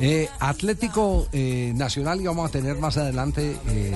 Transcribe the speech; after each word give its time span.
Eh, 0.00 0.28
Atlético 0.38 1.28
eh, 1.32 1.72
Nacional, 1.74 2.20
y 2.20 2.26
vamos 2.26 2.48
a 2.48 2.52
tener 2.52 2.78
más 2.78 2.96
adelante 2.96 3.56
eh, 3.68 3.94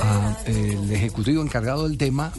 a, 0.00 0.36
el 0.46 0.90
ejecutivo 0.92 1.42
encargado 1.42 1.88
del 1.88 1.98
tema, 1.98 2.32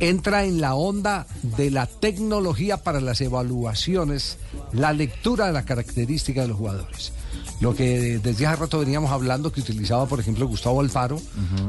entra 0.00 0.44
en 0.44 0.60
la 0.60 0.74
onda 0.74 1.26
de 1.42 1.70
la 1.70 1.86
tecnología 1.86 2.76
para 2.78 3.00
las 3.00 3.20
evaluaciones, 3.20 4.38
la 4.72 4.92
lectura 4.92 5.46
de 5.46 5.52
la 5.52 5.64
característica 5.64 6.42
de 6.42 6.48
los 6.48 6.56
jugadores. 6.56 7.12
Lo 7.60 7.76
que 7.76 8.18
desde 8.18 8.46
hace 8.46 8.56
rato 8.56 8.80
veníamos 8.80 9.12
hablando, 9.12 9.52
que 9.52 9.60
utilizaba, 9.60 10.06
por 10.06 10.18
ejemplo, 10.18 10.48
Gustavo 10.48 10.80
Alfaro, 10.80 11.20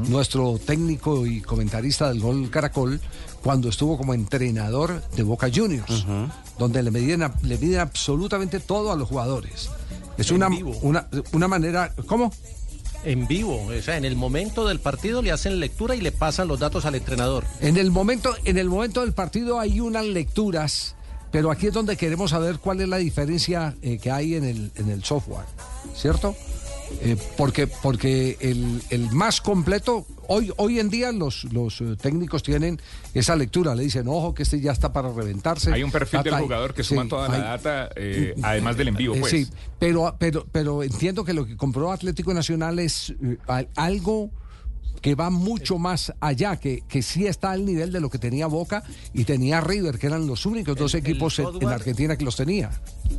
nuestro 0.08 0.58
técnico 0.58 1.24
y 1.24 1.40
comentarista 1.40 2.08
del 2.08 2.20
Gol 2.20 2.50
Caracol, 2.50 3.00
cuando 3.42 3.68
estuvo 3.68 3.96
como 3.96 4.12
entrenador 4.12 5.02
de 5.14 5.22
Boca 5.22 5.48
Juniors, 5.54 6.04
donde 6.58 6.82
le 6.82 6.90
miden, 6.90 7.30
le 7.42 7.58
miden 7.58 7.80
absolutamente 7.80 8.58
todo 8.58 8.90
a 8.90 8.96
los 8.96 9.08
jugadores. 9.08 9.70
Es 10.18 10.30
una, 10.30 10.48
una, 10.82 11.08
una 11.32 11.48
manera. 11.48 11.92
¿Cómo? 12.06 12.32
En 13.04 13.26
vivo, 13.26 13.66
o 13.66 13.82
sea, 13.82 13.98
en 13.98 14.06
el 14.06 14.16
momento 14.16 14.66
del 14.66 14.80
partido 14.80 15.20
le 15.20 15.30
hacen 15.30 15.60
lectura 15.60 15.94
y 15.94 16.00
le 16.00 16.10
pasan 16.10 16.48
los 16.48 16.58
datos 16.58 16.86
al 16.86 16.94
entrenador. 16.94 17.44
En 17.60 17.76
el 17.76 17.90
momento, 17.90 18.34
en 18.46 18.56
el 18.56 18.70
momento 18.70 19.02
del 19.02 19.12
partido 19.12 19.60
hay 19.60 19.80
unas 19.80 20.06
lecturas, 20.06 20.94
pero 21.30 21.50
aquí 21.50 21.66
es 21.66 21.74
donde 21.74 21.98
queremos 21.98 22.30
saber 22.30 22.58
cuál 22.60 22.80
es 22.80 22.88
la 22.88 22.96
diferencia 22.96 23.74
eh, 23.82 23.98
que 23.98 24.10
hay 24.10 24.36
en 24.36 24.44
el, 24.44 24.72
en 24.76 24.88
el 24.88 25.04
software, 25.04 25.44
¿cierto? 25.94 26.34
Eh, 27.02 27.16
porque 27.36 27.66
porque 27.66 28.38
el, 28.40 28.82
el 28.88 29.10
más 29.10 29.42
completo, 29.42 30.06
hoy, 30.28 30.52
hoy 30.56 30.78
en 30.80 30.90
día 30.90 31.12
los, 31.12 31.44
los 31.52 31.80
eh, 31.80 31.96
técnicos 32.00 32.42
tienen 32.42 32.80
esa 33.14 33.36
lectura, 33.36 33.74
le 33.74 33.82
dicen, 33.84 34.06
ojo, 34.08 34.34
que 34.34 34.42
este 34.44 34.60
ya 34.60 34.72
está 34.72 34.92
para 34.92 35.12
reventarse. 35.12 35.72
Hay 35.72 35.82
un 35.82 35.90
perfil 35.90 36.22
del 36.22 36.34
jugador 36.34 36.74
que 36.74 36.82
sí, 36.82 36.90
suma 36.90 37.08
toda 37.08 37.28
la 37.28 37.38
data, 37.38 37.90
eh, 37.96 38.34
además 38.42 38.76
del 38.76 38.88
en 38.88 38.96
vivo, 38.96 39.14
Eh, 39.14 39.20
pues. 39.20 39.30
Sí, 39.32 39.48
pero, 39.78 40.14
pero, 40.18 40.46
pero 40.50 40.82
entiendo 40.82 41.24
que 41.24 41.32
lo 41.32 41.46
que 41.46 41.56
compró 41.56 41.92
Atlético 41.92 42.32
Nacional 42.34 42.78
es 42.78 43.10
eh, 43.22 43.38
al- 43.46 43.68
algo 43.76 44.30
que 45.00 45.14
va 45.14 45.28
mucho 45.28 45.76
más 45.76 46.14
allá, 46.20 46.56
que, 46.56 46.82
que 46.88 47.02
sí 47.02 47.26
está 47.26 47.50
al 47.50 47.66
nivel 47.66 47.92
de 47.92 48.00
lo 48.00 48.08
que 48.08 48.18
tenía 48.18 48.46
Boca 48.46 48.82
y 49.12 49.24
tenía 49.24 49.60
River, 49.60 49.98
que 49.98 50.06
eran 50.06 50.26
los 50.26 50.46
únicos 50.46 50.76
dos 50.76 50.94
El- 50.94 51.00
el 51.00 51.06
equipos 51.10 51.38
en- 51.38 51.44
en 51.46 51.52
software- 51.52 51.74
Argentina 51.74 52.16
que 52.16 52.24
los 52.24 52.36
tenía. 52.36 52.70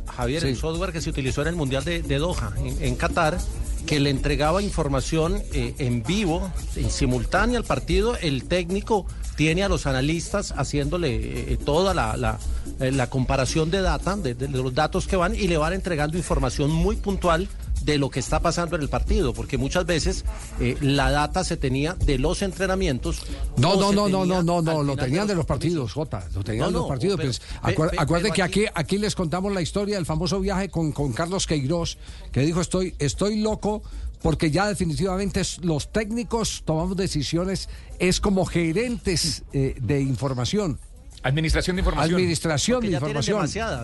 Javier, 0.06 0.42
Sí. 0.42 0.48
el 0.48 0.56
software 0.56 0.90
que 0.92 1.00
se 1.00 1.10
utilizó 1.10 1.42
en 1.42 1.48
el 1.48 1.54
Mundial 1.56 1.84
de, 1.84 2.02
de 2.02 2.18
Doha, 2.18 2.52
en, 2.58 2.82
en 2.82 2.96
Qatar, 2.96 3.38
que 3.86 4.00
le 4.00 4.10
entregaba 4.10 4.62
información 4.62 5.42
eh, 5.52 5.74
en 5.78 6.02
vivo, 6.02 6.50
en 6.74 6.90
simultánea 6.90 7.58
al 7.58 7.64
partido, 7.64 8.16
el 8.16 8.44
técnico 8.44 9.06
tiene 9.36 9.62
a 9.62 9.68
los 9.68 9.86
analistas 9.86 10.52
haciéndole 10.56 11.52
eh, 11.52 11.56
toda 11.56 11.94
la, 11.94 12.38
eh, 12.80 12.90
la 12.90 13.08
comparación 13.08 13.70
de 13.70 13.82
data, 13.82 14.16
de, 14.16 14.34
de 14.34 14.48
los 14.48 14.74
datos 14.74 15.06
que 15.06 15.16
van, 15.16 15.34
y 15.34 15.46
le 15.46 15.56
van 15.56 15.72
entregando 15.72 16.16
información 16.18 16.70
muy 16.70 16.96
puntual 16.96 17.48
de 17.82 17.98
lo 17.98 18.10
que 18.10 18.20
está 18.20 18.40
pasando 18.40 18.76
en 18.76 18.82
el 18.82 18.88
partido, 18.88 19.32
porque 19.32 19.58
muchas 19.58 19.86
veces 19.86 20.24
eh, 20.60 20.76
la 20.80 21.10
data 21.10 21.44
se 21.44 21.56
tenía 21.56 21.94
de 21.94 22.18
los 22.18 22.42
entrenamientos. 22.42 23.22
No, 23.56 23.76
no, 23.76 23.92
no, 23.92 24.08
no, 24.08 24.24
no, 24.26 24.42
no, 24.42 24.60
no, 24.62 24.82
lo 24.82 24.96
tenían 24.96 25.26
de 25.26 25.34
los 25.34 25.46
partidos, 25.46 25.92
Jota, 25.92 26.26
lo 26.34 26.42
tenían 26.42 26.66
No, 26.66 26.66
de 26.72 26.78
los 26.78 26.88
partidos. 26.88 27.16
pero- 27.16 27.28
pues, 27.28 27.38
pe- 27.40 27.74
acuer- 27.74 27.90
pe- 27.90 27.96
acuerde 28.00 28.22
pero 28.24 28.34
que 28.34 28.42
aquí- 28.42 28.64
aquí, 28.74 28.98
les 28.98 29.14
contamos 29.14 29.52
la 29.52 29.62
historia 29.62 29.96
del 29.96 30.06
famoso 30.06 30.40
viaje 30.40 30.68
con, 30.68 30.92
con 30.92 31.12
Carlos 31.12 31.46
Queiroz, 31.46 31.98
que 32.32 32.40
dijo, 32.40 32.60
estoy, 32.60 32.94
estoy 32.98 33.40
loco 33.40 33.82
porque 34.22 34.50
ya 34.50 34.66
definitivamente 34.66 35.40
los 35.62 35.92
técnicos 35.92 36.62
tomamos 36.64 36.96
decisiones, 36.96 37.68
es 38.00 38.20
como 38.20 38.44
gerentes 38.46 39.44
eh, 39.52 39.76
de 39.80 40.00
información. 40.00 40.80
Administración 41.26 41.76
de 41.76 41.80
información. 41.80 42.14
Administración 42.14 42.80
de 42.80 42.88
tienen 42.88 43.06
información. 43.16 43.40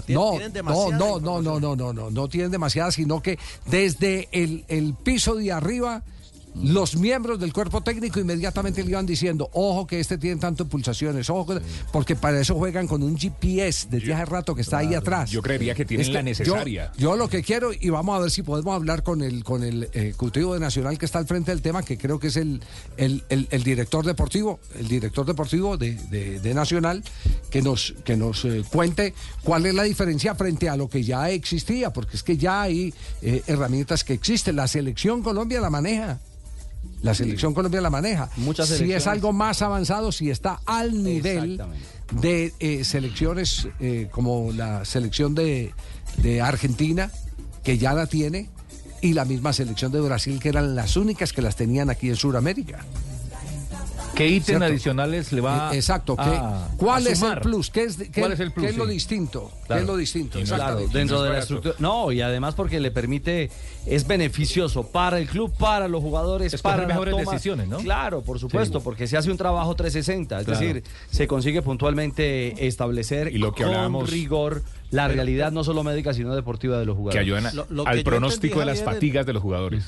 no, 0.08 0.30
tienen 0.30 0.48
no, 0.48 0.54
demasiada 0.54 0.98
no, 0.98 1.20
no, 1.20 1.20
no, 1.20 1.38
información. 1.38 1.60
no, 1.60 1.76
no, 1.76 1.92
no, 1.92 2.10
no 2.10 2.28
tienen 2.28 2.50
demasiada, 2.50 2.92
sino 2.92 3.20
que 3.20 3.38
desde 3.66 4.28
el, 4.32 4.64
el 4.68 4.94
piso 4.94 5.34
de 5.34 5.52
arriba, 5.52 6.02
los 6.54 6.96
miembros 6.96 7.40
del 7.40 7.52
cuerpo 7.52 7.80
técnico 7.82 8.20
inmediatamente 8.20 8.82
le 8.82 8.90
iban 8.90 9.06
diciendo, 9.06 9.48
ojo 9.54 9.86
que 9.86 10.00
este 10.00 10.18
tiene 10.18 10.40
tantas 10.40 10.66
pulsaciones, 10.66 11.30
ojo, 11.30 11.54
que-", 11.54 11.62
porque 11.92 12.14
para 12.14 12.40
eso 12.40 12.54
juegan 12.56 12.86
con 12.86 13.02
un 13.02 13.16
GPS 13.18 13.88
desde 13.90 14.12
hace 14.12 14.24
rato 14.26 14.54
que 14.54 14.60
está 14.62 14.78
ahí 14.78 14.94
atrás. 14.94 15.30
Yo 15.30 15.40
creería 15.42 15.74
que 15.74 15.84
tienen 15.84 16.06
Es 16.06 16.12
la 16.12 16.20
yo- 16.20 16.24
necesaria. 16.24 16.92
Yo, 16.98 17.16
lo 17.16 17.28
que 17.28 17.42
quiero, 17.42 17.70
y 17.72 17.88
vamos 17.90 18.16
a 18.16 18.20
ver 18.20 18.30
si 18.30 18.42
podemos 18.42 18.74
hablar 18.74 19.02
con 19.02 19.22
el, 19.22 19.44
con 19.44 19.62
el 19.62 19.84
ejecutivo 19.92 20.54
de 20.54 20.60
Nacional 20.60 20.98
que 20.98 21.06
está 21.06 21.18
al 21.18 21.26
frente 21.26 21.50
del 21.52 21.62
tema, 21.62 21.82
que 21.82 21.96
creo 21.96 22.18
que 22.18 22.26
es 22.28 22.36
el, 22.36 22.60
el, 22.96 23.22
el- 23.28 23.48
el 23.50 23.62
director 23.64 24.04
deportivo, 24.04 24.60
el 24.78 24.88
director 24.88 25.24
deportivo 25.26 25.76
de, 25.78 25.94
de- 26.10 26.38
de 26.40 26.54
Nacional, 26.54 27.02
que 27.50 27.62
nos, 27.62 27.94
que 28.04 28.16
nos 28.16 28.44
eh, 28.44 28.62
cuente 28.70 29.14
cuál 29.42 29.66
es 29.66 29.74
la 29.74 29.82
diferencia 29.84 30.34
frente 30.34 30.68
a 30.68 30.76
lo 30.76 30.88
que 30.88 31.02
ya 31.02 31.30
existía, 31.30 31.92
porque 31.92 32.16
es 32.16 32.22
que 32.22 32.36
ya 32.36 32.62
hay 32.62 32.92
eh, 33.22 33.42
herramientas 33.46 34.04
que 34.04 34.12
existen. 34.12 34.56
La 34.56 34.68
selección 34.68 35.22
Colombia 35.22 35.60
la 35.60 35.70
maneja. 35.70 36.18
La 37.02 37.14
selección 37.14 37.52
Colombia 37.52 37.80
la 37.80 37.90
maneja. 37.90 38.30
Muchas 38.36 38.68
si 38.68 38.92
es 38.92 39.06
algo 39.06 39.32
más 39.32 39.60
avanzado, 39.62 40.12
si 40.12 40.30
está 40.30 40.60
al 40.66 41.02
nivel 41.02 41.60
de 42.20 42.54
eh, 42.60 42.84
selecciones 42.84 43.68
eh, 43.80 44.08
como 44.10 44.52
la 44.52 44.84
selección 44.84 45.34
de, 45.34 45.74
de 46.18 46.40
Argentina, 46.40 47.10
que 47.64 47.78
ya 47.78 47.92
la 47.94 48.06
tiene, 48.06 48.50
y 49.00 49.14
la 49.14 49.24
misma 49.24 49.52
selección 49.52 49.90
de 49.90 50.00
Brasil, 50.00 50.38
que 50.40 50.48
eran 50.48 50.76
las 50.76 50.96
únicas 50.96 51.32
que 51.32 51.42
las 51.42 51.56
tenían 51.56 51.90
aquí 51.90 52.08
en 52.08 52.16
Sudamérica. 52.16 52.84
¿Qué 54.14 54.28
ítems 54.28 54.62
adicionales 54.62 55.32
le 55.32 55.40
va 55.40 55.70
Eh, 55.72 55.76
Exacto. 55.76 56.16
¿qué- 56.16 56.22
a- 56.22 56.68
¿Cuál 56.76 56.98
a 57.06 57.10
es 57.10 57.12
el 57.12 57.16
sumar? 57.16 57.40
plus? 57.40 57.70
¿Qué 57.70 57.84
es, 57.84 57.96
qué- 57.96 58.20
¿Cuál 58.20 58.32
es 58.32 58.40
el 58.40 58.52
plus? 58.52 58.64
qué 58.66 58.70
es 58.72 58.76
lo 58.76 58.84
Sí. 58.86 58.92
distinto? 58.92 59.50
¿Qué 59.62 59.66
Claro. 59.68 59.80
es 59.82 59.88
lo 59.88 59.96
distinto? 59.96 60.38
No 60.38 60.44
Claro, 60.44 60.76
dentro 60.92 61.16
no 61.18 61.22
de 61.22 61.30
la 61.30 61.38
estructura. 61.38 61.74
No, 61.78 62.12
y 62.12 62.20
además 62.20 62.54
porque 62.54 62.78
le 62.78 62.90
permite, 62.90 63.50
es 63.86 64.06
beneficioso 64.06 64.86
para 64.88 65.18
el 65.18 65.26
club, 65.28 65.52
para 65.58 65.88
los 65.88 66.02
jugadores, 66.02 66.52
Escoger 66.52 66.72
para 66.76 66.82
la 66.82 66.88
mejores 66.88 67.12
toma. 67.16 67.32
decisiones, 67.32 67.68
¿no? 67.68 67.78
Claro, 67.78 68.22
por 68.22 68.38
supuesto, 68.38 68.78
Sí. 68.80 68.84
porque 68.84 69.06
se 69.06 69.16
hace 69.16 69.30
un 69.30 69.38
trabajo 69.38 69.74
360, 69.74 70.40
es 70.40 70.44
Claro. 70.44 70.60
decir, 70.60 70.84
se 71.10 71.26
consigue 71.26 71.62
puntualmente 71.62 72.66
establecer 72.66 73.28
Y 73.34 73.38
lo 73.38 73.52
que 73.54 73.62
con 73.64 73.72
hablábamos- 73.72 74.10
rigor 74.10 74.62
la 74.90 75.08
realidad 75.08 75.52
no 75.52 75.64
solo 75.64 75.82
médica, 75.84 76.12
sino 76.12 76.34
deportiva 76.34 76.78
de 76.78 76.84
los 76.84 76.94
Que 76.96 76.98
jugadores. 76.98 77.22
ayudan 77.26 77.46
a- 77.46 77.52
Lo- 77.54 77.66
lo 77.70 77.84
que 77.84 77.90
al 77.90 77.96
yo 77.98 78.04
pronóstico 78.04 78.60
de 78.60 78.66
las 78.66 78.82
fatigas 78.82 79.24
de 79.24 79.32
los 79.32 79.42
jugadores. 79.42 79.84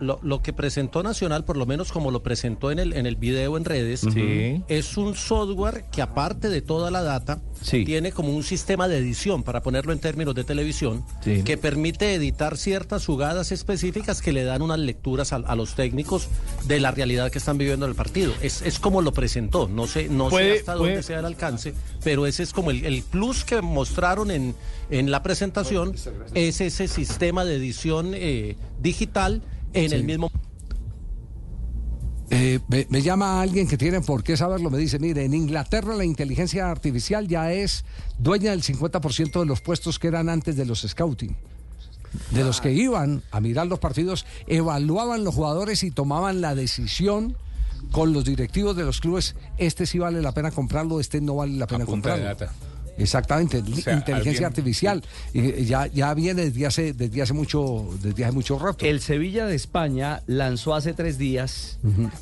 Lo, 0.00 0.20
lo 0.22 0.42
que 0.42 0.52
presentó 0.52 1.02
Nacional, 1.02 1.44
por 1.44 1.56
lo 1.56 1.66
menos 1.66 1.90
como 1.90 2.12
lo 2.12 2.22
presentó 2.22 2.70
en 2.70 2.78
el, 2.78 2.92
en 2.92 3.06
el 3.06 3.16
video 3.16 3.56
en 3.56 3.64
redes, 3.64 4.00
Sí. 4.14 4.62
es 4.68 4.96
un 4.96 5.16
software 5.16 5.86
que 5.90 6.02
aparte 6.02 6.48
de 6.48 6.62
toda 6.62 6.92
la 6.92 7.02
data, 7.02 7.40
Sí. 7.60 7.84
tiene 7.84 8.12
como 8.12 8.32
un 8.32 8.44
sistema 8.44 8.86
de 8.86 8.98
edición, 8.98 9.42
para 9.42 9.60
ponerlo 9.60 9.92
en 9.92 9.98
términos 9.98 10.36
de 10.36 10.44
televisión, 10.44 11.04
Sí. 11.24 11.42
que 11.42 11.56
permite 11.56 12.14
editar 12.14 12.56
ciertas 12.56 13.04
jugadas 13.04 13.50
específicas 13.50 14.22
que 14.22 14.30
le 14.32 14.44
dan 14.44 14.62
unas 14.62 14.78
lecturas 14.78 15.32
a, 15.32 15.36
a 15.36 15.56
los 15.56 15.74
técnicos 15.74 16.28
de 16.68 16.78
la 16.78 16.92
realidad 16.92 17.32
que 17.32 17.38
están 17.38 17.58
viviendo 17.58 17.84
en 17.86 17.90
el 17.90 17.96
partido. 17.96 18.32
Es, 18.40 18.62
es 18.62 18.78
como 18.78 19.02
lo 19.02 19.12
presentó, 19.12 19.66
no 19.66 19.88
sé, 19.88 20.08
no 20.08 20.30
sé 20.30 20.58
hasta 20.60 20.76
puede- 20.76 20.90
dónde 20.92 21.02
sea 21.02 21.18
el 21.18 21.24
alcance, 21.24 21.74
pero 22.04 22.24
ese 22.26 22.44
es 22.44 22.52
como 22.52 22.70
el, 22.70 22.84
el 22.84 23.02
plus 23.02 23.44
que 23.44 23.60
mostraron 23.62 24.30
en, 24.30 24.54
en 24.90 25.10
la 25.10 25.24
presentación, 25.24 25.94
es 26.34 26.60
ese 26.60 26.86
sistema 26.86 27.44
de 27.44 27.56
edición 27.56 28.12
eh, 28.14 28.54
digital 28.80 29.42
en 29.72 29.92
el 29.92 30.04
mismo 30.04 30.30
Eh, 32.30 32.60
me, 32.68 32.86
me 32.90 33.00
llama 33.00 33.40
alguien 33.40 33.66
que 33.66 33.78
tiene 33.78 34.02
por 34.02 34.22
qué 34.22 34.36
saberlo, 34.36 34.68
me 34.68 34.76
dice, 34.76 34.98
mire, 34.98 35.24
en 35.24 35.32
Inglaterra 35.32 35.94
la 35.94 36.04
inteligencia 36.04 36.70
artificial 36.70 37.26
ya 37.26 37.52
es 37.52 37.86
dueña 38.18 38.50
del 38.50 38.62
50% 38.62 39.40
de 39.40 39.46
los 39.46 39.62
puestos 39.62 39.98
que 39.98 40.08
eran 40.08 40.28
antes 40.28 40.56
de 40.56 40.66
los 40.66 40.82
scouting. 40.86 41.34
De 42.30 42.44
los 42.44 42.60
que 42.60 42.72
iban 42.72 43.22
a 43.30 43.40
mirar 43.40 43.66
los 43.66 43.78
partidos, 43.78 44.26
evaluaban 44.46 45.24
los 45.24 45.34
jugadores 45.34 45.82
y 45.82 45.90
tomaban 45.90 46.40
la 46.40 46.54
decisión 46.54 47.36
con 47.92 48.12
los 48.12 48.24
directivos 48.24 48.76
de 48.76 48.84
los 48.84 49.00
clubes, 49.00 49.34
este 49.56 49.86
sí 49.86 49.98
vale 49.98 50.20
la 50.20 50.32
pena 50.32 50.50
comprarlo, 50.50 51.00
este 51.00 51.20
no 51.20 51.36
vale 51.36 51.54
la 51.54 51.66
pena 51.66 51.84
A 51.84 51.86
punta 51.86 52.16
de 52.16 52.22
comprarlo. 52.36 52.67
Exactamente, 52.98 53.62
sea, 53.62 53.94
inteligencia 53.94 54.16
alguien- 54.16 54.44
artificial. 54.44 55.04
Y 55.32 55.64
ya, 55.64 55.86
ya 55.86 56.12
viene 56.14 56.46
desde 56.50 56.66
hace, 56.66 56.92
desde 56.92 57.22
hace 57.22 57.32
mucho, 57.32 57.88
desde 58.02 58.24
hace 58.24 58.32
mucho 58.32 58.58
rato. 58.58 58.84
El 58.84 59.00
Sevilla 59.00 59.46
de 59.46 59.54
España 59.54 60.22
lanzó 60.26 60.74
hace 60.74 60.92
tres 60.92 61.16
días, 61.18 61.78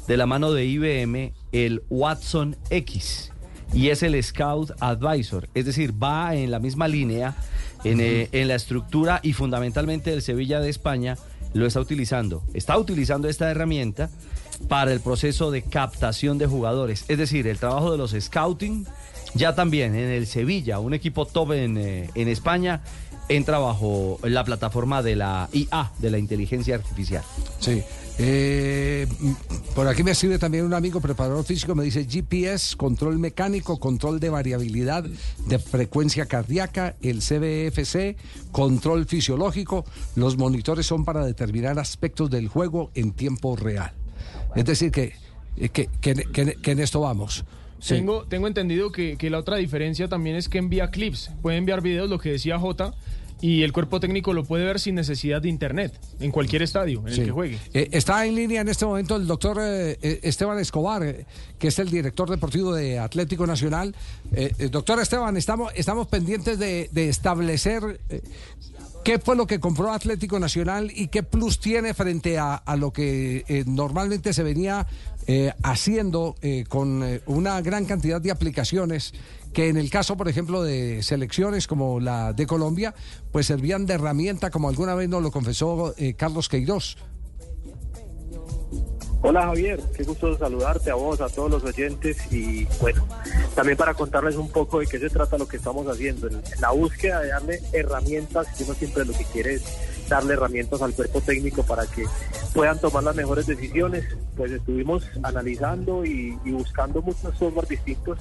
de 0.06 0.16
la 0.16 0.26
mano 0.26 0.52
de 0.52 0.66
IBM, 0.66 1.32
el 1.52 1.82
Watson 1.90 2.56
X. 2.70 3.32
Y 3.72 3.88
es 3.88 4.02
el 4.04 4.22
Scout 4.22 4.70
Advisor. 4.80 5.48
Es 5.54 5.64
decir, 5.64 5.92
va 6.00 6.34
en 6.36 6.50
la 6.52 6.60
misma 6.60 6.86
línea, 6.86 7.34
en, 7.82 8.00
eh, 8.00 8.28
en 8.32 8.46
la 8.48 8.54
estructura 8.54 9.18
y 9.22 9.32
fundamentalmente 9.32 10.12
el 10.12 10.22
Sevilla 10.22 10.60
de 10.60 10.68
España 10.70 11.16
lo 11.52 11.66
está 11.66 11.80
utilizando. 11.80 12.44
Está 12.54 12.78
utilizando 12.78 13.28
esta 13.28 13.50
herramienta 13.50 14.08
para 14.68 14.92
el 14.92 15.00
proceso 15.00 15.50
de 15.50 15.62
captación 15.62 16.38
de 16.38 16.46
jugadores. 16.46 17.04
Es 17.08 17.18
decir, 17.18 17.46
el 17.46 17.58
trabajo 17.58 17.90
de 17.92 17.98
los 17.98 18.12
scouting, 18.18 18.86
ya 19.36 19.54
también 19.54 19.94
en 19.94 20.10
el 20.10 20.26
Sevilla, 20.26 20.78
un 20.78 20.94
equipo 20.94 21.26
top 21.26 21.52
en, 21.52 21.76
eh, 21.78 22.10
en 22.14 22.28
España, 22.28 22.82
entra 23.28 23.58
bajo 23.58 24.18
la 24.22 24.44
plataforma 24.44 25.02
de 25.02 25.16
la 25.16 25.48
IA, 25.52 25.92
de 25.98 26.10
la 26.10 26.18
inteligencia 26.18 26.76
artificial. 26.76 27.22
Sí. 27.58 27.82
Eh, 28.18 29.06
por 29.74 29.86
aquí 29.88 30.02
me 30.02 30.12
escribe 30.12 30.38
también 30.38 30.64
un 30.64 30.72
amigo 30.72 31.02
preparador 31.02 31.44
físico, 31.44 31.74
me 31.74 31.84
dice 31.84 32.06
GPS, 32.08 32.74
control 32.76 33.18
mecánico, 33.18 33.78
control 33.78 34.20
de 34.20 34.30
variabilidad 34.30 35.04
de 35.46 35.58
frecuencia 35.58 36.24
cardíaca, 36.24 36.96
el 37.02 37.18
CBFC, 37.18 38.16
control 38.52 39.04
fisiológico. 39.06 39.84
Los 40.14 40.38
monitores 40.38 40.86
son 40.86 41.04
para 41.04 41.26
determinar 41.26 41.78
aspectos 41.78 42.30
del 42.30 42.48
juego 42.48 42.90
en 42.94 43.12
tiempo 43.12 43.54
real. 43.54 43.92
Es 44.54 44.64
decir, 44.64 44.90
que, 44.90 45.12
eh, 45.58 45.68
que 45.68 46.70
en 46.70 46.80
esto 46.80 47.00
vamos. 47.00 47.44
Sí. 47.78 47.94
Tengo, 47.94 48.24
tengo 48.26 48.46
entendido 48.46 48.90
que, 48.92 49.16
que 49.16 49.30
la 49.30 49.38
otra 49.38 49.56
diferencia 49.56 50.08
también 50.08 50.36
es 50.36 50.48
que 50.48 50.58
envía 50.58 50.90
clips. 50.90 51.30
Puede 51.42 51.56
enviar 51.58 51.82
videos, 51.82 52.08
lo 52.08 52.18
que 52.18 52.30
decía 52.30 52.58
Jota, 52.58 52.94
y 53.42 53.64
el 53.64 53.72
cuerpo 53.72 54.00
técnico 54.00 54.32
lo 54.32 54.44
puede 54.44 54.64
ver 54.64 54.80
sin 54.80 54.94
necesidad 54.94 55.42
de 55.42 55.50
internet, 55.50 55.92
en 56.20 56.30
cualquier 56.30 56.62
estadio 56.62 57.02
en 57.06 57.12
Sí. 57.12 57.20
el 57.20 57.26
que 57.26 57.32
juegue. 57.32 57.58
Eh, 57.74 57.88
está 57.92 58.24
en 58.24 58.34
línea 58.34 58.62
en 58.62 58.68
este 58.68 58.86
momento 58.86 59.14
el 59.16 59.26
doctor 59.26 59.58
eh, 59.60 59.98
eh, 60.00 60.20
Esteban 60.22 60.58
Escobar, 60.58 61.02
eh, 61.02 61.26
que 61.58 61.68
es 61.68 61.78
el 61.78 61.90
director 61.90 62.30
deportivo 62.30 62.74
de 62.74 62.98
Atlético 62.98 63.46
Nacional. 63.46 63.94
Doctor 64.70 65.00
Esteban, 65.00 65.36
estamos, 65.36 65.70
estamos 65.76 66.06
pendientes 66.08 66.58
de, 66.58 66.88
de 66.92 67.08
establecer 67.10 68.00
qué 69.06 69.20
fue 69.20 69.36
lo 69.36 69.46
que 69.46 69.60
compró 69.60 69.92
Atlético 69.92 70.40
Nacional 70.40 70.90
y 70.92 71.06
qué 71.06 71.22
plus 71.22 71.60
tiene 71.60 71.94
frente 71.94 72.40
a, 72.40 72.60
lo 72.76 72.92
que 72.92 73.44
eh, 73.46 73.62
normalmente 73.64 74.32
se 74.32 74.42
venía 74.42 74.84
eh, 75.28 75.52
haciendo 75.62 76.34
eh, 76.42 76.64
con 76.68 77.04
una 77.26 77.60
gran 77.60 77.84
cantidad 77.84 78.20
de 78.20 78.32
aplicaciones 78.32 79.14
que 79.52 79.68
en 79.68 79.76
el 79.76 79.90
caso, 79.90 80.16
por 80.16 80.28
ejemplo, 80.28 80.60
de 80.60 81.04
selecciones 81.04 81.68
como 81.68 82.00
la 82.00 82.32
de 82.32 82.48
Colombia, 82.48 82.96
pues 83.30 83.46
servían 83.46 83.86
de 83.86 83.94
herramienta, 83.94 84.50
como 84.50 84.68
alguna 84.68 84.96
vez 84.96 85.08
nos 85.08 85.22
lo 85.22 85.30
confesó 85.30 85.94
Carlos 86.16 86.48
Queiroz. 86.48 86.96
Hola 89.28 89.42
Javier, 89.42 89.80
qué 89.96 90.04
gusto 90.04 90.38
saludarte 90.38 90.88
a 90.88 90.94
vos, 90.94 91.20
a 91.20 91.28
todos 91.28 91.50
los 91.50 91.64
oyentes 91.64 92.16
y 92.32 92.64
bueno, 92.80 93.04
también 93.56 93.76
para 93.76 93.92
contarles 93.92 94.36
un 94.36 94.48
poco 94.52 94.78
de 94.78 94.86
qué 94.86 95.00
se 95.00 95.10
trata 95.10 95.36
lo 95.36 95.48
que 95.48 95.56
estamos 95.56 95.84
haciendo, 95.88 96.28
en 96.28 96.40
la 96.60 96.70
búsqueda 96.70 97.20
de 97.22 97.28
darle 97.30 97.60
herramientas, 97.72 98.46
que 98.56 98.62
uno 98.62 98.74
siempre 98.74 99.04
lo 99.04 99.12
que 99.12 99.24
quiere 99.24 99.54
es 99.54 99.64
darle 100.08 100.34
herramientas 100.34 100.80
al 100.80 100.94
cuerpo 100.94 101.20
técnico 101.22 101.64
para 101.64 101.88
que 101.88 102.04
puedan 102.54 102.80
tomar 102.80 103.02
las 103.02 103.16
mejores 103.16 103.48
decisiones, 103.48 104.04
pues 104.36 104.52
estuvimos 104.52 105.04
analizando 105.24 106.04
y, 106.04 106.38
y 106.44 106.52
buscando 106.52 107.02
muchos 107.02 107.36
software 107.36 107.66
distintos, 107.66 108.20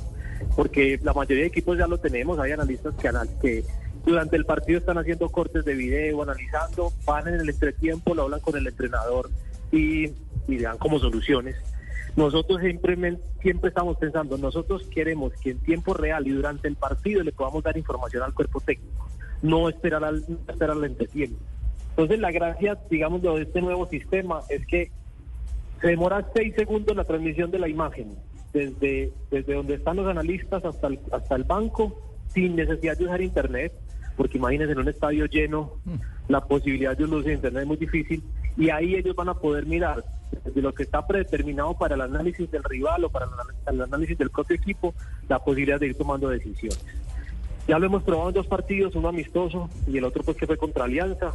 porque 0.55 0.99
la 1.03 1.13
mayoría 1.13 1.43
de 1.43 1.49
equipos 1.49 1.77
ya 1.77 1.85
lo 1.85 1.99
tenemos, 1.99 2.39
hay 2.39 2.53
analistas 2.53 2.95
que, 2.95 3.09
anal- 3.09 3.29
que 3.39 3.63
durante 4.03 4.37
el 4.37 4.45
partido 4.45 4.79
están 4.79 4.97
haciendo 4.97 5.29
cortes 5.29 5.65
de 5.65 5.75
video, 5.75 6.23
analizando, 6.23 6.91
van 7.05 7.27
en 7.27 7.35
el 7.41 7.47
entretiempo, 7.47 8.15
lo 8.15 8.23
hablan 8.23 8.39
con 8.39 8.57
el 8.57 8.65
entrenador 8.65 9.29
y, 9.71 10.11
y 10.47 10.57
dan 10.57 10.77
como 10.77 10.99
soluciones. 10.99 11.55
Nosotros 12.15 12.61
siempre, 12.61 12.95
siempre 13.41 13.69
estamos 13.69 13.97
pensando, 13.97 14.37
nosotros 14.37 14.87
queremos 14.87 15.33
que 15.33 15.51
en 15.51 15.59
tiempo 15.59 15.93
real 15.93 16.25
y 16.27 16.31
durante 16.31 16.67
el 16.67 16.75
partido 16.75 17.21
le 17.23 17.33
podamos 17.33 17.63
dar 17.63 17.77
información 17.77 18.23
al 18.23 18.33
cuerpo 18.33 18.61
técnico, 18.61 19.07
no 19.41 19.67
esperar 19.67 20.03
al, 20.03 20.23
esperar 20.47 20.77
al 20.77 20.85
entretiempo. 20.85 21.37
Entonces 21.89 22.19
la 22.19 22.31
gracia, 22.31 22.77
digamos, 22.89 23.21
de 23.21 23.41
este 23.41 23.61
nuevo 23.61 23.87
sistema 23.89 24.41
es 24.49 24.65
que 24.65 24.91
se 25.81 25.87
demora 25.87 26.25
seis 26.33 26.53
segundos 26.55 26.95
la 26.95 27.03
transmisión 27.03 27.51
de 27.51 27.59
la 27.59 27.67
imagen, 27.67 28.15
desde, 28.53 29.11
desde 29.29 29.53
donde 29.53 29.75
están 29.75 29.97
los 29.97 30.07
analistas 30.07 30.63
hasta 30.63 30.87
el, 30.87 30.99
hasta 31.11 31.35
el 31.35 31.43
banco, 31.43 31.99
sin 32.33 32.55
necesidad 32.55 32.97
de 32.97 33.05
usar 33.05 33.21
internet, 33.21 33.73
porque 34.15 34.37
imagínense 34.37 34.71
en 34.71 34.79
un 34.79 34.87
estadio 34.87 35.25
lleno, 35.25 35.73
la 36.29 36.41
posibilidad 36.41 36.97
de 36.97 37.03
un 37.03 37.13
uso 37.13 37.27
de 37.27 37.33
internet 37.33 37.63
es 37.63 37.67
muy 37.67 37.77
difícil, 37.77 38.23
y 38.57 38.69
ahí 38.69 38.95
ellos 38.95 39.15
van 39.15 39.29
a 39.29 39.33
poder 39.33 39.65
mirar 39.65 40.03
desde 40.43 40.61
lo 40.61 40.73
que 40.73 40.83
está 40.83 41.05
predeterminado 41.05 41.73
para 41.73 41.95
el 41.95 42.01
análisis 42.01 42.49
del 42.51 42.63
rival 42.63 43.05
o 43.05 43.09
para 43.09 43.27
el, 43.67 43.81
análisis 43.81 44.17
del 44.17 44.29
propio 44.29 44.55
equipo, 44.55 44.93
la 45.27 45.39
posibilidad 45.39 45.79
de 45.79 45.87
ir 45.87 45.97
tomando 45.97 46.29
decisiones. 46.29 46.83
Ya 47.67 47.79
lo 47.79 47.87
hemos 47.87 48.03
probado 48.03 48.29
en 48.29 48.35
dos 48.35 48.47
partidos, 48.47 48.95
uno 48.95 49.09
amistoso 49.09 49.69
y 49.87 49.97
el 49.97 50.03
otro 50.03 50.23
pues 50.23 50.37
que 50.37 50.45
fue 50.45 50.57
contra 50.57 50.85
Alianza. 50.85 51.33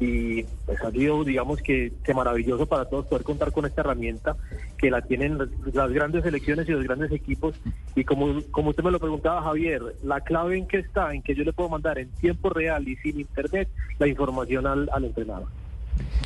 Y 0.00 0.42
pues 0.66 0.82
ha 0.82 0.90
sido, 0.90 1.22
digamos 1.22 1.62
que, 1.62 1.92
que 2.02 2.14
maravilloso 2.14 2.66
para 2.66 2.84
todos 2.84 3.06
poder 3.06 3.22
contar 3.22 3.52
con 3.52 3.64
esta 3.64 3.80
herramienta 3.80 4.36
que 4.76 4.90
la 4.90 5.02
tienen 5.02 5.38
las 5.72 5.92
grandes 5.92 6.24
selecciones 6.24 6.68
y 6.68 6.72
los 6.72 6.82
grandes 6.82 7.12
equipos. 7.12 7.54
Y 7.94 8.04
como, 8.04 8.42
como 8.50 8.70
usted 8.70 8.82
me 8.82 8.90
lo 8.90 8.98
preguntaba, 8.98 9.42
Javier, 9.42 9.82
la 10.02 10.20
clave 10.20 10.58
en 10.58 10.66
que 10.66 10.78
está, 10.78 11.14
en 11.14 11.22
que 11.22 11.36
yo 11.36 11.44
le 11.44 11.52
puedo 11.52 11.68
mandar 11.68 11.98
en 11.98 12.10
tiempo 12.10 12.50
real 12.50 12.88
y 12.88 12.96
sin 12.96 13.20
internet 13.20 13.68
la 13.98 14.08
información 14.08 14.66
al, 14.66 14.90
al 14.92 15.04
entrenador. 15.04 15.48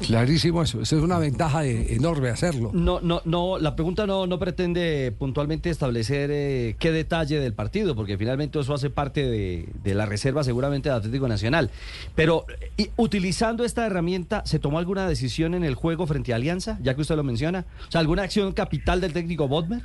Clarísimo 0.06 0.62
eso. 0.62 0.80
Es 0.80 0.92
una 0.92 1.18
ventaja 1.18 1.64
enorme 1.64 2.30
hacerlo. 2.30 2.70
No, 2.72 3.00
no, 3.00 3.20
no, 3.24 3.58
la 3.58 3.74
pregunta 3.74 4.06
no, 4.06 4.26
no 4.26 4.38
pretende 4.38 5.12
puntualmente 5.18 5.70
establecer 5.70 6.30
eh, 6.32 6.76
qué 6.78 6.92
detalle 6.92 7.40
del 7.40 7.52
partido, 7.52 7.94
porque 7.94 8.16
finalmente 8.16 8.58
eso 8.58 8.74
hace 8.74 8.90
parte 8.90 9.28
de, 9.28 9.68
de 9.82 9.94
la 9.94 10.06
reserva 10.06 10.44
seguramente 10.44 10.88
de 10.88 10.94
Atlético 10.94 11.28
Nacional. 11.28 11.70
Pero 12.14 12.46
utilizando 12.96 13.64
esta 13.64 13.86
herramienta, 13.86 14.42
¿se 14.46 14.58
tomó 14.58 14.78
alguna 14.78 15.08
decisión 15.08 15.54
en 15.54 15.64
el 15.64 15.74
juego 15.74 16.06
frente 16.06 16.32
a 16.32 16.36
Alianza, 16.36 16.78
ya 16.82 16.94
que 16.94 17.00
usted 17.00 17.16
lo 17.16 17.24
menciona? 17.24 17.66
O 17.88 17.90
sea, 17.90 18.00
¿alguna 18.00 18.22
acción 18.22 18.52
capital 18.52 19.00
del 19.00 19.12
técnico 19.12 19.48
Bodmer? 19.48 19.82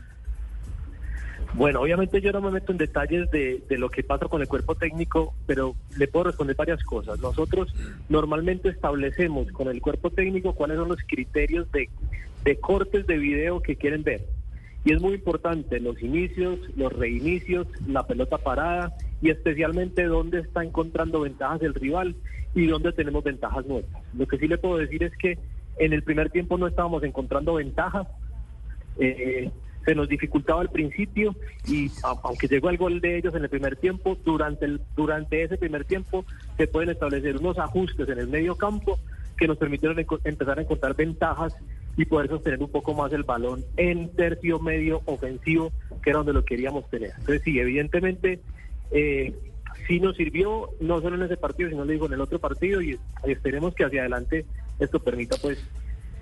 Bueno, 1.55 1.81
obviamente 1.81 2.19
yo 2.19 2.31
no 2.31 2.41
me 2.41 2.49
meto 2.49 2.71
en 2.71 2.79
detalles 2.79 3.29
de, 3.29 3.63
de 3.69 3.77
lo 3.77 3.89
que 3.89 4.03
pasa 4.03 4.25
con 4.25 4.41
el 4.41 4.47
cuerpo 4.47 4.73
técnico, 4.73 5.35
pero 5.45 5.75
le 5.97 6.07
puedo 6.07 6.25
responder 6.25 6.55
varias 6.55 6.83
cosas. 6.83 7.19
Nosotros 7.19 7.73
normalmente 8.09 8.69
establecemos 8.69 9.51
con 9.51 9.67
el 9.67 9.79
cuerpo 9.79 10.09
técnico 10.09 10.53
cuáles 10.53 10.77
son 10.77 10.89
los 10.89 10.99
criterios 11.07 11.71
de, 11.71 11.89
de 12.43 12.59
cortes 12.59 13.05
de 13.05 13.17
video 13.17 13.61
que 13.61 13.75
quieren 13.75 14.03
ver. 14.03 14.25
Y 14.83 14.93
es 14.93 15.01
muy 15.01 15.13
importante 15.13 15.79
los 15.79 16.01
inicios, 16.01 16.59
los 16.75 16.91
reinicios, 16.91 17.67
la 17.87 18.05
pelota 18.05 18.37
parada 18.39 18.93
y 19.21 19.29
especialmente 19.29 20.03
dónde 20.05 20.39
está 20.39 20.63
encontrando 20.63 21.21
ventajas 21.21 21.61
el 21.61 21.73
rival 21.75 22.15
y 22.55 22.65
dónde 22.65 22.91
tenemos 22.93 23.23
ventajas 23.23 23.65
nuestras. 23.65 24.03
Lo 24.17 24.27
que 24.27 24.37
sí 24.39 24.47
le 24.47 24.57
puedo 24.57 24.77
decir 24.77 25.03
es 25.03 25.15
que 25.17 25.37
en 25.77 25.93
el 25.93 26.03
primer 26.03 26.31
tiempo 26.31 26.57
no 26.57 26.67
estábamos 26.67 27.03
encontrando 27.03 27.53
ventajas. 27.53 28.07
Eh, 28.99 29.49
se 29.85 29.95
nos 29.95 30.07
dificultaba 30.07 30.61
al 30.61 30.69
principio 30.69 31.35
y 31.67 31.91
aunque 32.23 32.47
llegó 32.47 32.69
el 32.69 32.77
gol 32.77 33.01
de 33.01 33.17
ellos 33.17 33.35
en 33.35 33.43
el 33.43 33.49
primer 33.49 33.75
tiempo, 33.75 34.17
durante, 34.23 34.65
el, 34.65 34.81
durante 34.95 35.43
ese 35.43 35.57
primer 35.57 35.85
tiempo 35.85 36.25
se 36.57 36.67
pueden 36.67 36.89
establecer 36.89 37.37
unos 37.37 37.57
ajustes 37.59 38.07
en 38.07 38.19
el 38.19 38.27
medio 38.27 38.55
campo 38.55 38.99
que 39.37 39.47
nos 39.47 39.57
permitieron 39.57 39.97
empezar 39.99 40.59
a 40.59 40.61
encontrar 40.61 40.95
ventajas 40.95 41.55
y 41.97 42.05
poder 42.05 42.29
sostener 42.29 42.61
un 42.61 42.69
poco 42.69 42.93
más 42.93 43.11
el 43.13 43.23
balón 43.23 43.63
en 43.77 44.09
tercio 44.15 44.59
medio 44.59 45.01
ofensivo, 45.05 45.71
que 46.01 46.09
era 46.09 46.19
donde 46.19 46.33
lo 46.33 46.45
queríamos 46.45 46.89
tener. 46.89 47.11
Entonces 47.19 47.41
sí, 47.43 47.59
evidentemente 47.59 48.39
eh, 48.91 49.33
sí 49.87 49.99
nos 49.99 50.15
sirvió, 50.15 50.69
no 50.79 51.01
solo 51.01 51.17
en 51.17 51.23
ese 51.23 51.37
partido, 51.37 51.69
sino 51.69 51.85
le 51.85 51.93
digo 51.93 52.07
en 52.07 52.13
el 52.13 52.21
otro 52.21 52.39
partido 52.39 52.81
y 52.81 52.97
esperemos 53.25 53.75
que 53.75 53.83
hacia 53.83 54.01
adelante 54.01 54.45
esto 54.79 54.99
permita 54.99 55.35
pues 55.41 55.59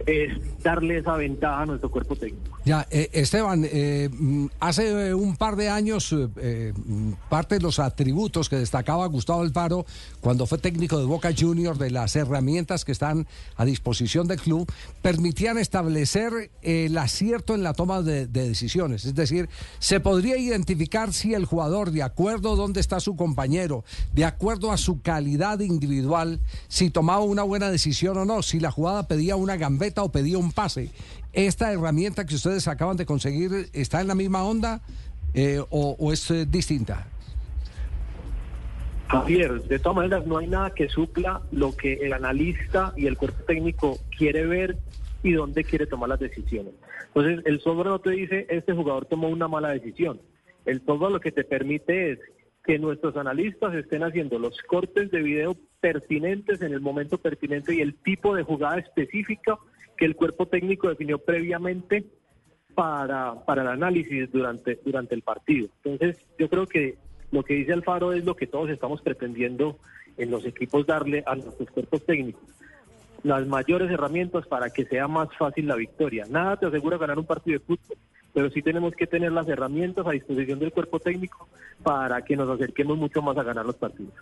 eh, 0.06 0.41
darle 0.63 0.98
esa 0.98 1.15
ventaja 1.15 1.62
a 1.62 1.65
nuestro 1.65 1.89
cuerpo 1.89 2.15
técnico. 2.15 2.58
Ya, 2.63 2.88
eh, 2.91 3.10
Esteban, 3.13 3.65
eh, 3.65 4.10
mm, 4.12 4.46
hace 4.60 5.10
eh, 5.10 5.13
un 5.13 5.36
par 5.36 5.55
de 5.55 5.70
años, 5.70 6.15
parte 7.29 7.55
de 7.55 7.62
los 7.62 7.79
atributos 7.79 8.50
que 8.50 8.55
destacaba 8.55 9.05
Gustavo 9.08 9.41
Alfaro 9.41 9.86
cuando 10.20 10.46
fue 10.46 10.58
técnico 10.58 11.00
de 11.00 11.05
Boca 11.05 11.31
Juniors, 11.38 11.79
de 11.79 11.89
las 11.89 12.15
herramientas 12.15 12.86
que 12.86 12.91
están 12.91 13.27
a 13.55 13.65
disposición 13.65 14.27
del 14.27 14.39
club, 14.39 14.72
permitían 15.01 15.58
establecer 15.58 16.51
el 16.62 16.98
acierto 16.98 17.55
en 17.55 17.63
la 17.63 17.74
toma 17.74 18.01
de, 18.01 18.27
de 18.27 18.48
decisiones. 18.48 19.05
Es 19.05 19.15
decir, 19.15 19.50
se 19.79 20.00
podría 20.00 20.38
identificar 20.38 21.13
si 21.13 21.34
el 21.34 21.46
jugador, 21.46 21.91
de 21.91 22.03
acuerdo 22.03 22.53
a 22.53 22.55
dónde 22.55 22.79
está 22.79 23.00
su 23.00 23.15
compañero, 23.15 23.84
de 24.13 24.25
acuerdo 24.25 24.72
a 24.72 24.77
su 24.77 25.01
calidad 25.01 25.60
individual, 25.60 26.39
si 26.67 26.89
tomaba 26.89 27.22
una 27.22 27.43
buena 27.43 27.72
decisión 27.72 28.17
o 28.17 28.25
no, 28.25 28.43
si 28.43 28.60
la 28.60 28.72
jugada 28.72 29.08
pedía 29.08 29.36
una 29.36 29.58
gambeta 29.58 29.90
o 29.98 30.12
pedía 30.12 30.38
un 30.38 30.51
pase. 30.51 30.89
¿Esta 31.33 31.71
herramienta 31.71 32.25
que 32.25 32.36
ustedes 32.36 32.67
acaban 32.67 32.98
de 32.98 33.05
conseguir 33.05 33.69
está 33.74 34.01
en 34.01 34.07
la 34.07 34.15
misma 34.15 34.43
onda 34.43 34.81
eh, 35.33 35.60
o, 35.69 35.95
o 36.00 36.12
es 36.13 36.31
eh, 36.31 36.45
distinta? 36.45 37.07
Javier, 39.07 39.62
de 39.63 39.77
todas 39.77 39.98
maneras 39.98 40.25
no 40.25 40.38
hay 40.38 40.48
nada 40.48 40.74
que 40.74 40.88
supla 40.88 41.41
lo 41.51 41.75
que 41.75 41.95
el 41.95 42.13
analista 42.13 42.93
y 42.95 43.07
el 43.07 43.17
cuerpo 43.17 43.43
técnico 43.43 43.98
quiere 44.17 44.45
ver 44.45 44.77
y 45.21 45.33
dónde 45.33 45.65
quiere 45.65 45.86
tomar 45.86 46.07
las 46.07 46.19
decisiones. 46.19 46.74
Entonces, 47.07 47.45
el 47.45 47.60
software 47.60 47.88
no 47.88 48.00
te 48.00 48.12
dice, 48.12 48.48
este 48.50 48.74
jugador 48.74 49.05
tomó 49.05 49.27
una 49.27 49.50
mala 49.50 49.69
decisión. 49.69 50.21
El 50.65 50.79
software 50.86 51.12
lo 51.12 51.19
que 51.19 51.33
te 51.33 51.43
permite 51.43 52.13
es 52.13 52.19
que 52.63 52.79
nuestros 52.79 53.17
analistas 53.17 53.74
estén 53.74 54.03
haciendo 54.03 54.39
los 54.39 54.57
cortes 54.62 55.12
de 55.12 55.21
video 55.21 55.57
pertinentes 55.79 56.62
en 56.62 56.74
el 56.74 56.79
momento 56.79 57.17
pertinente 57.17 57.75
y 57.75 57.81
el 57.81 57.95
tipo 57.95 58.36
de 58.36 58.43
jugada 58.43 58.77
específica 58.77 59.57
que 60.01 60.05
el 60.08 60.15
cuerpo 60.15 60.48
técnico 60.48 60.89
definió 60.89 61.20
previamente 61.20 62.03
para, 62.74 63.36
para 63.46 63.62
el 63.62 63.67
análisis 63.67 64.31
durante, 64.31 64.79
durante 64.84 65.13
el 65.13 65.22
partido. 65.22 65.67
Entonces, 65.84 66.25
yo 66.39 66.50
creo 66.50 66.65
que 66.65 66.98
lo 67.31 67.43
que 67.43 67.53
dice 67.53 67.74
Alfaro 67.74 68.12
es 68.12 68.25
lo 68.25 68.36
que 68.36 68.48
todos 68.48 68.72
estamos 68.72 69.03
pretendiendo 69.03 69.77
en 70.17 70.31
los 70.31 70.43
equipos 70.48 70.88
darle 70.88 71.22
a 71.27 71.36
nuestros 71.36 71.70
cuerpos 71.70 72.03
técnicos. 72.03 72.41
Las 73.22 73.46
mayores 73.46 73.91
herramientas 73.91 74.48
para 74.48 74.72
que 74.72 74.86
sea 74.86 75.08
más 75.08 75.29
fácil 75.38 75.67
la 75.67 75.75
victoria. 75.75 76.25
Nada 76.27 76.58
te 76.58 76.65
asegura 76.65 76.98
ganar 76.98 77.20
un 77.20 77.25
partido 77.27 77.60
de 77.60 77.65
fútbol, 77.65 77.98
pero 78.34 78.50
sí 78.50 78.63
tenemos 78.63 78.96
que 78.96 79.05
tener 79.05 79.31
las 79.31 79.48
herramientas 79.50 80.08
a 80.08 80.13
disposición 80.13 80.58
del 80.58 80.72
cuerpo 80.72 81.00
técnico 81.00 81.48
para 81.84 82.24
que 82.24 82.36
nos 82.36 82.50
acerquemos 82.50 82.98
mucho 82.98 83.22
más 83.22 83.38
a 83.38 83.43
ganar 83.43 83.67
los 83.67 83.75
partidos. 83.75 84.15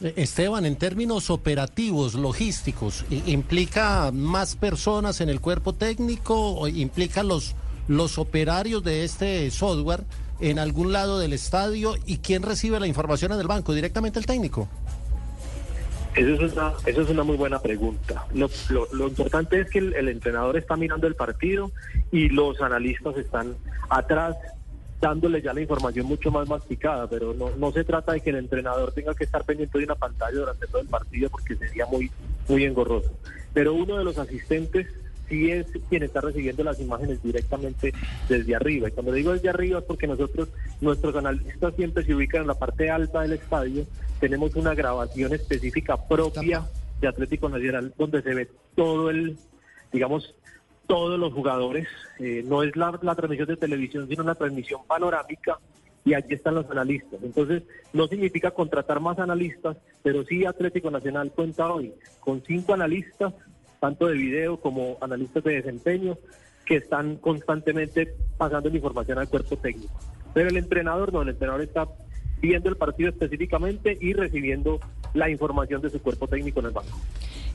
Esteban, 0.00 0.66
en 0.66 0.76
términos 0.76 1.30
operativos, 1.30 2.14
logísticos, 2.14 3.04
¿i- 3.10 3.22
¿implica 3.32 4.10
más 4.12 4.56
personas 4.56 5.20
en 5.20 5.28
el 5.28 5.40
cuerpo 5.40 5.72
técnico 5.72 6.54
o 6.56 6.68
implica 6.68 7.22
los, 7.22 7.54
los 7.88 8.18
operarios 8.18 8.82
de 8.84 9.04
este 9.04 9.50
software 9.50 10.04
en 10.40 10.58
algún 10.58 10.92
lado 10.92 11.18
del 11.18 11.32
estadio 11.32 11.94
y 12.06 12.18
quién 12.18 12.42
recibe 12.42 12.80
la 12.80 12.86
información 12.86 13.32
en 13.32 13.40
el 13.40 13.46
banco? 13.46 13.72
¿Directamente 13.72 14.18
el 14.18 14.26
técnico? 14.26 14.68
Eso 16.16 16.44
es 16.44 16.52
una, 16.52 16.72
es 16.86 16.96
una 17.08 17.24
muy 17.24 17.36
buena 17.36 17.60
pregunta. 17.60 18.24
Lo, 18.34 18.48
importante 19.08 19.60
es 19.60 19.70
que 19.70 19.78
el 19.78 20.08
entrenador 20.08 20.56
está 20.56 20.76
mirando 20.76 21.06
el 21.06 21.14
partido 21.16 21.72
y 22.12 22.28
los 22.28 22.60
analistas 22.60 23.16
están 23.16 23.54
atrás 23.90 24.36
dándole 25.00 25.42
ya 25.42 25.52
la 25.52 25.60
información 25.60 26.06
mucho 26.06 26.30
más 26.30 26.48
masticada, 26.48 27.06
pero 27.08 27.34
no, 27.34 27.50
no 27.56 27.72
se 27.72 27.84
trata 27.84 28.12
de 28.12 28.20
que 28.20 28.30
el 28.30 28.36
entrenador 28.36 28.92
tenga 28.92 29.14
que 29.14 29.24
estar 29.24 29.44
pendiente 29.44 29.78
de 29.78 29.84
una 29.84 29.94
pantalla 29.94 30.38
durante 30.38 30.66
todo 30.66 30.80
el 30.80 30.88
partido 30.88 31.28
porque 31.30 31.56
sería 31.56 31.86
muy, 31.86 32.10
muy 32.48 32.64
engorroso. 32.64 33.10
Pero 33.52 33.74
uno 33.74 33.98
de 33.98 34.04
los 34.04 34.18
asistentes 34.18 34.86
sí 35.28 35.50
es 35.50 35.66
quien 35.88 36.02
está 36.02 36.20
recibiendo 36.20 36.64
las 36.64 36.80
imágenes 36.80 37.22
directamente 37.22 37.92
desde 38.28 38.54
arriba. 38.54 38.88
Y 38.88 38.92
cuando 38.92 39.12
digo 39.12 39.32
desde 39.32 39.48
arriba 39.48 39.78
es 39.78 39.84
porque 39.84 40.06
nosotros, 40.06 40.48
nuestros 40.80 41.14
analistas 41.16 41.74
siempre 41.76 42.04
se 42.04 42.14
ubican 42.14 42.42
en 42.42 42.48
la 42.48 42.54
parte 42.54 42.90
alta 42.90 43.22
del 43.22 43.34
estadio, 43.34 43.86
tenemos 44.20 44.54
una 44.56 44.74
grabación 44.74 45.32
específica 45.34 45.96
propia 46.08 46.64
de 47.00 47.08
Atlético 47.08 47.48
Nacional 47.48 47.92
donde 47.98 48.22
se 48.22 48.34
ve 48.34 48.48
todo 48.74 49.10
el, 49.10 49.36
digamos, 49.92 50.34
todos 50.86 51.18
los 51.18 51.32
jugadores. 51.32 51.88
Eh, 52.18 52.42
no 52.46 52.62
es 52.62 52.74
la, 52.76 52.92
transmisión 52.92 53.48
de 53.48 53.56
televisión, 53.56 54.08
sino 54.08 54.22
una 54.22 54.34
transmisión 54.34 54.80
panorámica 54.86 55.58
y 56.04 56.14
allí 56.14 56.34
están 56.34 56.54
los 56.54 56.70
analistas. 56.70 57.20
Entonces, 57.22 57.62
no 57.92 58.06
significa 58.06 58.50
contratar 58.50 59.00
más 59.00 59.18
analistas, 59.18 59.76
pero 60.02 60.24
sí 60.24 60.44
Atlético 60.44 60.90
Nacional 60.90 61.32
cuenta 61.32 61.72
hoy 61.72 61.92
con 62.20 62.42
cinco 62.42 62.74
analistas, 62.74 63.32
tanto 63.80 64.06
de 64.06 64.14
video 64.14 64.58
como 64.58 64.98
analistas 65.00 65.44
de 65.44 65.54
desempeño, 65.54 66.18
que 66.64 66.76
están 66.76 67.16
constantemente 67.16 68.14
pasando 68.36 68.68
la 68.68 68.76
información 68.76 69.18
al 69.18 69.28
cuerpo 69.28 69.56
técnico. 69.56 69.94
Pero 70.32 70.48
el 70.48 70.56
entrenador 70.56 71.12
no, 71.12 71.22
el 71.22 71.28
entrenador 71.30 71.62
está 71.62 71.88
viendo 72.40 72.68
el 72.68 72.76
partido 72.76 73.10
específicamente 73.10 73.96
y 74.00 74.12
recibiendo 74.12 74.80
la 75.14 75.30
información 75.30 75.80
de 75.80 75.90
su 75.90 76.00
cuerpo 76.02 76.26
técnico 76.28 76.60
en 76.60 76.66
el 76.66 76.72
banco. 76.72 76.98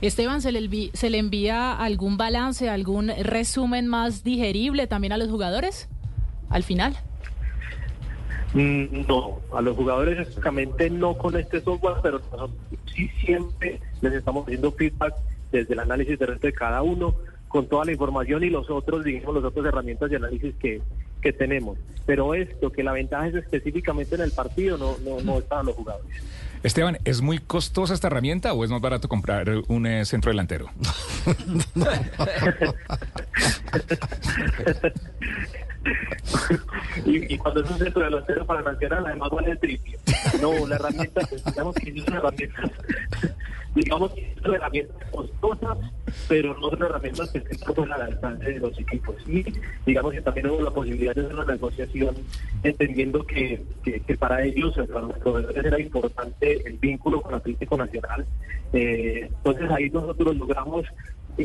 Esteban, 0.00 0.40
¿se 0.40 0.50
le, 0.50 0.90
¿se 0.94 1.10
le 1.10 1.18
envía 1.18 1.72
algún 1.76 2.16
balance, 2.16 2.68
algún 2.68 3.08
resumen 3.22 3.86
más 3.86 4.24
digerible 4.24 4.86
también 4.86 5.12
a 5.12 5.18
los 5.18 5.28
jugadores 5.28 5.88
al 6.48 6.62
final? 6.64 6.96
Mm, 8.54 9.06
No, 9.06 9.40
a 9.54 9.60
los 9.60 9.76
jugadores 9.76 10.18
específicamente 10.18 10.90
no 10.90 11.16
con 11.16 11.36
este 11.36 11.60
software, 11.60 11.96
pero 12.02 12.20
sí 12.94 13.08
siempre 13.24 13.80
les 14.00 14.14
estamos 14.14 14.44
haciendo 14.44 14.72
feedback 14.72 15.14
desde 15.52 15.74
el 15.74 15.80
análisis 15.80 16.18
de 16.18 16.26
resto 16.26 16.46
de 16.46 16.52
cada 16.52 16.82
uno, 16.82 17.14
con 17.48 17.66
toda 17.66 17.84
la 17.84 17.92
información 17.92 18.42
y 18.44 18.50
los 18.50 18.70
otros, 18.70 19.04
digamos, 19.04 19.34
las 19.36 19.44
otras 19.44 19.66
herramientas 19.66 20.08
de 20.10 20.16
análisis 20.16 20.54
que, 20.56 20.80
que 21.20 21.32
tenemos. 21.32 21.78
Pero 22.06 22.34
esto, 22.34 22.70
que 22.70 22.82
la 22.82 22.92
ventaja 22.92 23.26
es 23.28 23.34
específicamente 23.34 24.14
en 24.14 24.20
el 24.22 24.32
partido, 24.32 24.78
no, 24.78 24.96
no, 25.04 25.20
no 25.20 25.38
es 25.38 25.44
para 25.44 25.64
los 25.64 25.74
jugadores. 25.74 26.22
Esteban, 26.62 26.98
¿es 27.04 27.22
muy 27.22 27.38
costosa 27.38 27.94
esta 27.94 28.08
herramienta 28.08 28.52
o 28.52 28.64
es 28.64 28.70
más 28.70 28.80
barato 28.80 29.08
comprar 29.08 29.48
un 29.68 29.86
eh, 29.86 30.04
centro 30.04 30.30
delantero? 30.30 30.70
y, 37.06 37.34
y 37.34 37.38
cuando 37.38 37.62
es 37.62 37.70
un 37.70 37.78
centro 37.78 38.02
delantero 38.02 38.46
para 38.46 38.62
Nacional, 38.62 39.06
además 39.06 39.30
vale 39.30 39.50
el 39.52 39.58
triple. 39.58 39.98
No, 40.40 40.66
la 40.66 40.76
herramienta, 40.76 41.22
pues, 41.28 41.44
digamos 41.44 41.74
que 41.74 41.90
es 41.90 42.06
una 42.06 42.16
herramienta, 42.18 42.62
digamos 43.74 44.12
que 44.12 44.32
es 44.32 44.44
una 44.44 44.56
herramienta 44.56 44.94
costosa, 45.10 45.76
pero 46.28 46.58
no 46.58 46.70
son 46.70 46.82
herramientas 46.82 47.30
que 47.30 47.38
estén 47.38 47.74
por 47.74 47.92
al 47.92 48.02
alcance 48.02 48.44
de 48.44 48.60
los 48.60 48.78
equipos. 48.78 49.16
Y 49.26 49.44
digamos 49.86 50.12
que 50.12 50.20
también 50.20 50.48
hubo 50.48 50.62
la 50.62 50.70
posibilidad 50.70 51.14
de 51.14 51.22
hacer 51.22 51.34
una 51.34 51.52
negociación, 51.52 52.14
entendiendo 52.62 53.24
que, 53.24 53.64
que, 53.82 54.00
que 54.00 54.16
para 54.16 54.42
ellos, 54.42 54.74
para 54.92 55.06
los 55.06 55.18
proveedores, 55.18 55.64
era 55.64 55.80
importante 55.80 56.66
el 56.66 56.78
vínculo 56.78 57.22
con 57.22 57.34
Atlético 57.34 57.76
Nacional. 57.76 58.26
Eh, 58.72 59.28
entonces 59.28 59.70
ahí 59.70 59.90
nosotros 59.90 60.36
logramos 60.36 60.86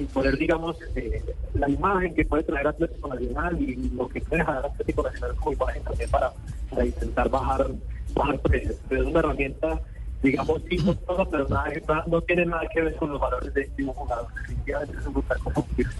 poner, 0.01 0.37
digamos, 0.37 0.77
eh, 0.95 1.23
la 1.53 1.69
imagen 1.69 2.13
que 2.15 2.25
puede 2.25 2.43
traer 2.43 2.67
Atlético 2.67 3.07
Nacional 3.07 3.61
y 3.61 3.75
lo 3.89 4.07
que 4.07 4.21
puede 4.21 4.41
dejar 4.41 4.65
Atlético 4.65 5.03
Nacional 5.03 5.35
como 5.35 5.53
imagen 5.53 5.83
también 5.83 6.09
para, 6.09 6.33
para 6.69 6.85
intentar 6.85 7.29
bajar, 7.29 7.67
bajar 8.13 8.39
precios. 8.39 8.75
Pero 8.89 9.03
es 9.03 9.07
una 9.07 9.19
herramienta, 9.19 9.81
digamos, 10.21 10.61
sí 10.69 10.77
costosa, 10.77 11.25
pero 11.29 11.47
nada, 11.47 12.03
no 12.07 12.21
tiene 12.21 12.45
nada 12.45 12.63
que 12.73 12.81
ver 12.81 12.95
con 12.95 13.11
los 13.11 13.19
valores 13.19 13.53
de 13.53 13.61
este 13.61 13.83
jugador. 13.83 14.27
Definitivamente 14.41 14.97
es 14.97 15.07
un 15.07 15.13
brutal 15.13 15.39
combustible. 15.39 15.93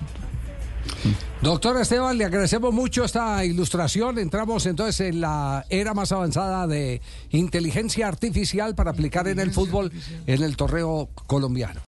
Doctor 1.41 1.79
Esteban, 1.79 2.17
le 2.17 2.25
agradecemos 2.25 2.73
mucho 2.73 3.03
esta 3.03 3.45
ilustración. 3.45 4.17
Entramos 4.17 4.65
entonces 4.65 4.99
en 5.01 5.21
la 5.21 5.65
era 5.69 5.93
más 5.93 6.11
avanzada 6.11 6.65
de 6.65 7.01
inteligencia 7.29 8.07
artificial 8.07 8.73
para 8.73 8.91
aplicar 8.91 9.27
en 9.27 9.39
el 9.39 9.51
fútbol 9.51 9.91
en 10.25 10.43
el 10.43 10.57
torneo 10.57 11.09
colombiano. 11.27 11.81